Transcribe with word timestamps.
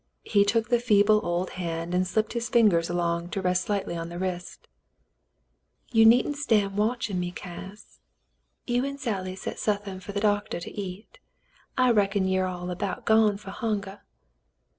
He 0.23 0.43
took 0.43 0.69
the 0.69 0.79
feeble 0.79 1.19
old 1.23 1.51
hand 1.61 1.93
and 1.93 2.07
slipped 2.07 2.33
his 2.33 2.49
fingers 2.49 2.89
along 2.89 3.29
to 3.29 3.39
rest 3.43 3.69
lightly 3.69 3.95
on 3.95 4.09
the 4.09 4.17
wrist. 4.17 4.67
"You 5.91 6.07
needn't 6.07 6.37
stan' 6.37 6.75
watchin' 6.75 7.19
me, 7.19 7.29
Cass. 7.31 7.99
You 8.65 8.83
'n' 8.83 8.97
Sally 8.97 9.35
set 9.35 9.59
suthin' 9.59 9.99
fer 9.99 10.11
th' 10.13 10.21
doctah 10.23 10.59
to 10.61 10.71
eat. 10.71 11.19
I 11.77 11.91
reckon 11.91 12.27
ye're 12.27 12.47
all 12.47 12.71
about 12.71 13.05
gone 13.05 13.37
fer 13.37 13.51
hunger." 13.51 14.01